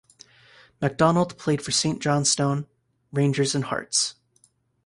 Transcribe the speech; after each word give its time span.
MacDonald 0.81 1.37
played 1.37 1.61
for 1.61 1.69
Saint 1.69 2.01
Johnstone, 2.01 2.65
Rangers 3.13 3.53
and 3.53 3.65
Hearts. 3.65 4.15